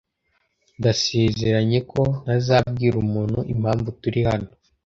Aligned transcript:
Ndasezeranye 0.79 1.79
ko 1.91 2.01
ntazabwira 2.23 2.95
umuntu 3.05 3.39
impamvu 3.53 3.87
turi 4.01 4.21
hano 4.29 4.49